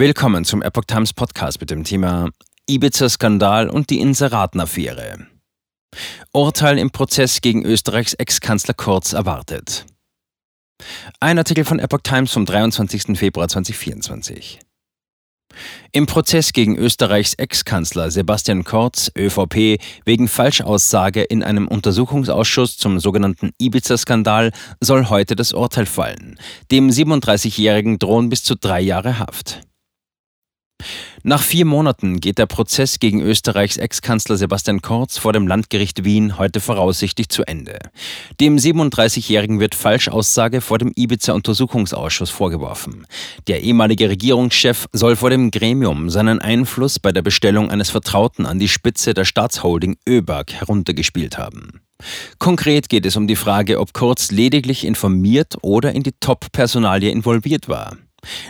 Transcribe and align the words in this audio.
Willkommen 0.00 0.44
zum 0.44 0.62
Epoch 0.62 0.84
Times 0.84 1.12
Podcast 1.12 1.58
mit 1.60 1.70
dem 1.70 1.82
Thema 1.82 2.30
Ibiza-Skandal 2.70 3.68
und 3.68 3.90
die 3.90 3.98
Inseraten-Affäre. 3.98 5.26
Urteil 6.30 6.78
im 6.78 6.90
Prozess 6.92 7.40
gegen 7.40 7.64
Österreichs 7.64 8.14
Ex-Kanzler 8.14 8.74
Kurz 8.74 9.12
erwartet. 9.12 9.86
Ein 11.18 11.38
Artikel 11.38 11.64
von 11.64 11.80
Epoch 11.80 12.02
Times 12.04 12.32
vom 12.32 12.46
23. 12.46 13.18
Februar 13.18 13.48
2024. 13.48 14.60
Im 15.90 16.06
Prozess 16.06 16.52
gegen 16.52 16.76
Österreichs 16.76 17.34
Ex-Kanzler 17.34 18.12
Sebastian 18.12 18.62
Kurz, 18.62 19.10
ÖVP, 19.18 19.80
wegen 20.04 20.28
Falschaussage 20.28 21.24
in 21.24 21.42
einem 21.42 21.66
Untersuchungsausschuss 21.66 22.78
zum 22.78 23.00
sogenannten 23.00 23.50
Ibiza-Skandal 23.58 24.52
soll 24.80 25.08
heute 25.08 25.34
das 25.34 25.52
Urteil 25.52 25.86
fallen. 25.86 26.38
Dem 26.70 26.88
37-Jährigen 26.88 27.98
drohen 27.98 28.28
bis 28.28 28.44
zu 28.44 28.54
drei 28.54 28.80
Jahre 28.80 29.18
Haft. 29.18 29.62
Nach 31.22 31.42
vier 31.42 31.64
Monaten 31.64 32.20
geht 32.20 32.38
der 32.38 32.46
Prozess 32.46 33.00
gegen 33.00 33.20
Österreichs 33.20 33.76
Ex-Kanzler 33.76 34.36
Sebastian 34.36 34.80
Kurz 34.80 35.18
vor 35.18 35.32
dem 35.32 35.46
Landgericht 35.46 36.04
Wien 36.04 36.38
heute 36.38 36.60
voraussichtlich 36.60 37.28
zu 37.28 37.42
Ende. 37.42 37.78
Dem 38.40 38.56
37-Jährigen 38.56 39.60
wird 39.60 39.74
Falschaussage 39.74 40.60
vor 40.60 40.78
dem 40.78 40.92
Ibiza-Untersuchungsausschuss 40.96 42.30
vorgeworfen. 42.30 43.06
Der 43.46 43.62
ehemalige 43.62 44.08
Regierungschef 44.08 44.86
soll 44.92 45.16
vor 45.16 45.30
dem 45.30 45.50
Gremium 45.50 46.08
seinen 46.08 46.40
Einfluss 46.40 46.98
bei 46.98 47.12
der 47.12 47.22
Bestellung 47.22 47.70
eines 47.70 47.90
Vertrauten 47.90 48.46
an 48.46 48.58
die 48.58 48.68
Spitze 48.68 49.12
der 49.12 49.24
Staatsholding 49.24 49.98
ÖBAG 50.08 50.52
heruntergespielt 50.52 51.36
haben. 51.36 51.82
Konkret 52.38 52.88
geht 52.88 53.04
es 53.04 53.16
um 53.16 53.26
die 53.26 53.36
Frage, 53.36 53.80
ob 53.80 53.92
Kurz 53.92 54.30
lediglich 54.30 54.86
informiert 54.86 55.56
oder 55.62 55.92
in 55.92 56.04
die 56.04 56.12
Top-Personalie 56.12 57.10
involviert 57.10 57.68
war. 57.68 57.96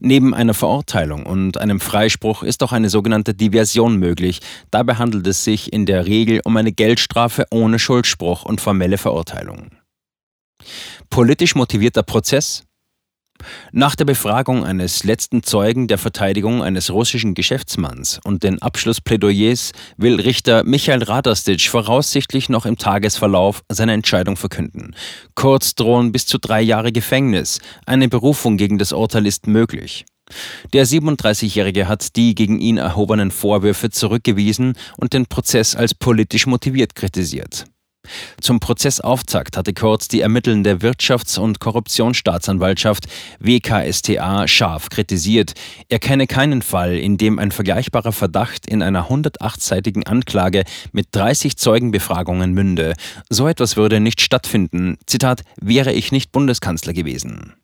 Neben 0.00 0.34
einer 0.34 0.54
Verurteilung 0.54 1.26
und 1.26 1.58
einem 1.58 1.80
Freispruch 1.80 2.42
ist 2.42 2.62
auch 2.62 2.72
eine 2.72 2.88
sogenannte 2.88 3.34
Diversion 3.34 3.96
möglich. 3.96 4.40
Dabei 4.70 4.94
handelt 4.94 5.26
es 5.26 5.44
sich 5.44 5.72
in 5.72 5.86
der 5.86 6.06
Regel 6.06 6.40
um 6.44 6.56
eine 6.56 6.72
Geldstrafe 6.72 7.46
ohne 7.50 7.78
Schuldspruch 7.78 8.44
und 8.44 8.60
formelle 8.60 8.98
Verurteilung. 8.98 9.70
Politisch 11.10 11.54
motivierter 11.54 12.02
Prozess 12.02 12.64
nach 13.72 13.96
der 13.96 14.04
Befragung 14.04 14.64
eines 14.64 15.04
letzten 15.04 15.42
Zeugen 15.42 15.88
der 15.88 15.98
Verteidigung 15.98 16.62
eines 16.62 16.90
russischen 16.90 17.34
Geschäftsmanns 17.34 18.20
und 18.24 18.42
den 18.42 18.60
Abschlussplädoyers 18.60 19.72
will 19.96 20.20
Richter 20.20 20.64
Michael 20.64 21.02
Radastic 21.02 21.68
voraussichtlich 21.68 22.48
noch 22.48 22.66
im 22.66 22.76
Tagesverlauf 22.76 23.62
seine 23.68 23.92
Entscheidung 23.92 24.36
verkünden. 24.36 24.94
Kurz 25.34 25.74
drohen 25.74 26.12
bis 26.12 26.26
zu 26.26 26.38
drei 26.38 26.62
Jahre 26.62 26.92
Gefängnis. 26.92 27.60
Eine 27.86 28.08
Berufung 28.08 28.56
gegen 28.56 28.78
das 28.78 28.92
Urteil 28.92 29.26
ist 29.26 29.46
möglich. 29.46 30.04
Der 30.72 30.86
37-Jährige 30.86 31.88
hat 31.88 32.16
die 32.16 32.34
gegen 32.34 32.60
ihn 32.60 32.78
erhobenen 32.78 33.30
Vorwürfe 33.30 33.90
zurückgewiesen 33.90 34.74
und 34.96 35.12
den 35.12 35.26
Prozess 35.26 35.76
als 35.76 35.94
politisch 35.94 36.46
motiviert 36.46 36.94
kritisiert. 36.94 37.64
Zum 38.40 38.60
Prozessauftakt 38.60 39.56
hatte 39.56 39.72
Kurz 39.72 40.08
die 40.08 40.20
ermittelnde 40.20 40.78
Wirtschafts- 40.78 41.38
und 41.38 41.60
Korruptionsstaatsanwaltschaft 41.60 43.06
WKSTA 43.40 44.48
scharf 44.48 44.88
kritisiert. 44.88 45.54
Er 45.88 45.98
kenne 45.98 46.26
keinen 46.26 46.62
Fall, 46.62 46.96
in 46.96 47.16
dem 47.16 47.38
ein 47.38 47.52
vergleichbarer 47.52 48.12
Verdacht 48.12 48.66
in 48.66 48.82
einer 48.82 49.08
108-seitigen 49.08 50.06
Anklage 50.06 50.64
mit 50.92 51.08
30 51.12 51.56
Zeugenbefragungen 51.56 52.52
münde. 52.52 52.94
So 53.28 53.48
etwas 53.48 53.76
würde 53.76 54.00
nicht 54.00 54.20
stattfinden. 54.20 54.98
Zitat, 55.06 55.42
wäre 55.60 55.92
ich 55.92 56.12
nicht 56.12 56.32
Bundeskanzler 56.32 56.92
gewesen. 56.92 57.54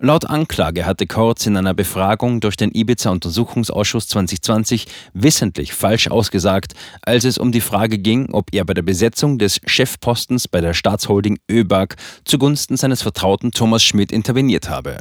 Laut 0.00 0.30
Anklage 0.30 0.86
hatte 0.86 1.08
Kurz 1.08 1.46
in 1.46 1.56
einer 1.56 1.74
Befragung 1.74 2.38
durch 2.38 2.56
den 2.56 2.70
Ibiza-Untersuchungsausschuss 2.70 4.06
2020 4.06 4.86
wissentlich 5.12 5.72
falsch 5.72 6.06
ausgesagt, 6.08 6.74
als 7.02 7.24
es 7.24 7.36
um 7.36 7.50
die 7.50 7.60
Frage 7.60 7.98
ging, 7.98 8.32
ob 8.32 8.54
er 8.54 8.64
bei 8.64 8.74
der 8.74 8.82
Besetzung 8.82 9.38
des 9.38 9.60
Chefpostens 9.66 10.46
bei 10.46 10.60
der 10.60 10.72
Staatsholding 10.72 11.40
ÖBAG 11.50 11.96
zugunsten 12.24 12.76
seines 12.76 13.02
Vertrauten 13.02 13.50
Thomas 13.50 13.82
Schmidt 13.82 14.12
interveniert 14.12 14.68
habe. 14.70 14.98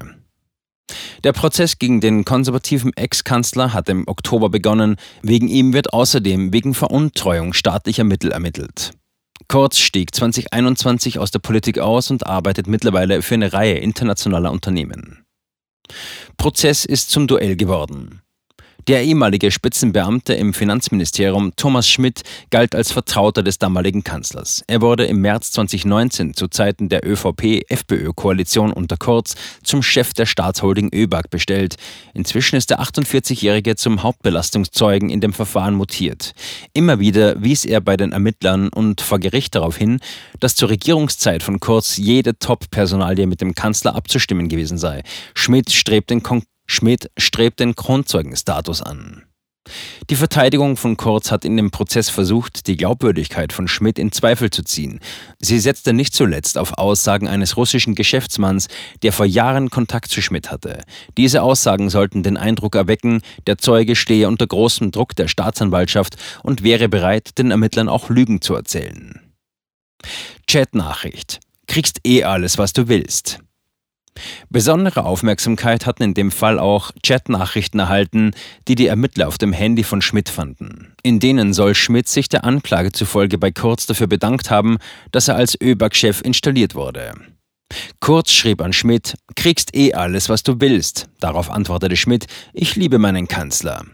Der 1.23 1.33
Prozess 1.33 1.77
gegen 1.77 2.01
den 2.01 2.25
konservativen 2.25 2.91
Ex-Kanzler 2.95 3.73
hat 3.73 3.89
im 3.89 4.07
Oktober 4.07 4.49
begonnen. 4.49 4.95
Wegen 5.21 5.47
ihm 5.47 5.73
wird 5.73 5.93
außerdem 5.93 6.53
wegen 6.53 6.73
Veruntreuung 6.73 7.53
staatlicher 7.53 8.03
Mittel 8.03 8.31
ermittelt. 8.31 8.96
Kurz 9.49 9.79
stieg 9.79 10.13
2021 10.13 11.19
aus 11.19 11.31
der 11.31 11.39
Politik 11.39 11.79
aus 11.79 12.11
und 12.11 12.27
arbeitet 12.27 12.67
mittlerweile 12.67 13.21
für 13.21 13.35
eine 13.35 13.53
Reihe 13.53 13.75
internationaler 13.75 14.51
Unternehmen. 14.51 15.25
Prozess 16.35 16.83
ist 16.83 17.09
zum 17.09 17.27
Duell 17.27 17.55
geworden. 17.55 18.21
Der 18.87 19.03
ehemalige 19.03 19.51
Spitzenbeamte 19.51 20.33
im 20.33 20.53
Finanzministerium 20.53 21.51
Thomas 21.57 21.89
Schmidt 21.89 22.21
galt 22.51 22.73
als 22.73 22.89
Vertrauter 22.93 23.43
des 23.43 23.59
damaligen 23.59 24.05
Kanzlers. 24.05 24.63
Er 24.65 24.79
wurde 24.81 25.03
im 25.03 25.19
März 25.19 25.51
2019 25.51 26.35
zu 26.35 26.47
Zeiten 26.47 26.87
der 26.87 27.05
ÖVP-FPÖ-Koalition 27.05 28.71
unter 28.71 28.95
Kurz 28.95 29.35
zum 29.61 29.83
Chef 29.83 30.13
der 30.13 30.25
Staatsholding 30.25 30.89
ÖBAG 30.93 31.29
bestellt. 31.29 31.75
Inzwischen 32.13 32.55
ist 32.55 32.69
der 32.69 32.79
48-Jährige 32.79 33.75
zum 33.75 34.03
Hauptbelastungszeugen 34.03 35.09
in 35.09 35.19
dem 35.19 35.33
Verfahren 35.33 35.75
mutiert. 35.75 36.31
Immer 36.71 37.01
wieder 37.01 37.43
wies 37.43 37.65
er 37.65 37.81
bei 37.81 37.97
den 37.97 38.13
Ermittlern 38.13 38.69
und 38.69 39.01
vor 39.01 39.19
Gericht 39.19 39.55
darauf 39.55 39.75
hin, 39.75 39.99
dass 40.39 40.55
zur 40.55 40.69
Regierungszeit 40.69 41.43
von 41.43 41.59
Kurz 41.59 41.97
jede 41.97 42.39
Top-Personalie 42.39 43.27
mit 43.27 43.41
dem 43.41 43.53
Kanzler 43.53 43.95
abzustimmen 43.95 44.47
gewesen 44.47 44.77
sei. 44.77 45.03
Schmidt 45.35 45.73
strebt 45.73 46.09
den 46.09 46.23
Kon 46.23 46.43
Schmidt 46.67 47.09
strebt 47.17 47.59
den 47.59 47.75
Kronzeugenstatus 47.75 48.81
an. 48.81 49.23
Die 50.09 50.15
Verteidigung 50.15 50.77
von 50.77 50.97
Kurz 50.97 51.31
hat 51.31 51.45
in 51.45 51.57
dem 51.57 51.71
Prozess 51.71 52.09
versucht, 52.09 52.67
die 52.67 52.77
Glaubwürdigkeit 52.77 53.51
von 53.51 53.67
Schmidt 53.67 53.99
in 53.99 54.11
Zweifel 54.11 54.49
zu 54.49 54.63
ziehen. 54.63 54.99
Sie 55.39 55.59
setzte 55.59 55.93
nicht 55.93 56.13
zuletzt 56.13 56.57
auf 56.57 56.77
Aussagen 56.77 57.27
eines 57.27 57.57
russischen 57.57 57.95
Geschäftsmanns, 57.95 58.67
der 59.01 59.11
vor 59.11 59.25
Jahren 59.25 59.69
Kontakt 59.69 60.09
zu 60.09 60.21
Schmidt 60.21 60.51
hatte. 60.51 60.83
Diese 61.17 61.41
Aussagen 61.41 61.89
sollten 61.89 62.23
den 62.23 62.37
Eindruck 62.37 62.75
erwecken, 62.75 63.21
der 63.45 63.57
Zeuge 63.57 63.95
stehe 63.95 64.27
unter 64.27 64.47
großem 64.47 64.91
Druck 64.91 65.15
der 65.15 65.27
Staatsanwaltschaft 65.27 66.15
und 66.43 66.63
wäre 66.63 66.89
bereit, 66.89 67.37
den 67.37 67.51
Ermittlern 67.51 67.89
auch 67.89 68.09
Lügen 68.09 68.41
zu 68.41 68.55
erzählen. 68.55 69.19
Chatnachricht. 70.47 71.39
Kriegst 71.67 71.99
eh 72.05 72.23
alles, 72.23 72.57
was 72.57 72.71
du 72.71 72.87
willst. 72.87 73.39
Besondere 74.49 75.05
Aufmerksamkeit 75.05 75.85
hatten 75.85 76.03
in 76.03 76.13
dem 76.13 76.31
Fall 76.31 76.59
auch 76.59 76.91
Chatnachrichten 77.05 77.79
erhalten, 77.79 78.31
die 78.67 78.75
die 78.75 78.87
Ermittler 78.87 79.27
auf 79.27 79.37
dem 79.37 79.53
Handy 79.53 79.83
von 79.83 80.01
Schmidt 80.01 80.29
fanden. 80.29 80.93
In 81.03 81.19
denen 81.19 81.53
soll 81.53 81.75
Schmidt 81.75 82.07
sich 82.07 82.29
der 82.29 82.43
Anklage 82.43 82.91
zufolge 82.91 83.37
bei 83.37 83.51
Kurz 83.51 83.85
dafür 83.85 84.07
bedankt 84.07 84.49
haben, 84.49 84.77
dass 85.11 85.27
er 85.27 85.35
als 85.35 85.59
ÖBAG-Chef 85.59 86.21
installiert 86.21 86.75
wurde. 86.75 87.13
Kurz 87.99 88.31
schrieb 88.31 88.61
an 88.61 88.73
Schmidt, 88.73 89.15
kriegst 89.35 89.75
eh 89.75 89.93
alles, 89.93 90.29
was 90.29 90.43
du 90.43 90.59
willst. 90.59 91.09
Darauf 91.19 91.49
antwortete 91.51 91.97
Schmidt, 91.97 92.27
ich 92.53 92.75
liebe 92.75 92.99
meinen 92.99 93.27
Kanzler. 93.27 93.85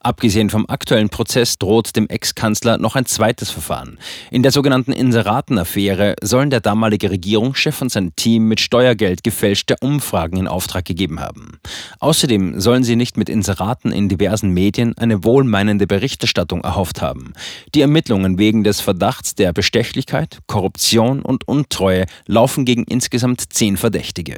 Abgesehen 0.00 0.50
vom 0.50 0.66
aktuellen 0.68 1.08
Prozess 1.08 1.58
droht 1.58 1.96
dem 1.96 2.08
Ex-Kanzler 2.08 2.78
noch 2.78 2.96
ein 2.96 3.06
zweites 3.06 3.50
Verfahren. 3.50 3.98
In 4.30 4.42
der 4.42 4.52
sogenannten 4.52 4.92
Inseraten-Affäre 4.92 6.16
sollen 6.22 6.50
der 6.50 6.60
damalige 6.60 7.10
Regierungschef 7.10 7.80
und 7.80 7.90
sein 7.90 8.12
Team 8.16 8.48
mit 8.48 8.60
Steuergeld 8.60 9.24
gefälschte 9.24 9.76
Umfragen 9.80 10.36
in 10.36 10.48
Auftrag 10.48 10.84
gegeben 10.84 11.20
haben. 11.20 11.58
Außerdem 12.00 12.60
sollen 12.60 12.84
sie 12.84 12.96
nicht 12.96 13.16
mit 13.16 13.28
Inseraten 13.28 13.92
in 13.92 14.08
diversen 14.08 14.50
Medien 14.50 14.96
eine 14.98 15.24
wohlmeinende 15.24 15.86
Berichterstattung 15.86 16.62
erhofft 16.62 17.02
haben. 17.02 17.32
Die 17.74 17.80
Ermittlungen 17.80 18.38
wegen 18.38 18.64
des 18.64 18.80
Verdachts 18.80 19.34
der 19.34 19.52
Bestechlichkeit, 19.52 20.38
Korruption 20.46 21.22
und 21.22 21.46
Untreue 21.46 22.06
laufen 22.26 22.64
gegen 22.64 22.84
insgesamt 22.84 23.52
zehn 23.52 23.76
Verdächtige. 23.76 24.36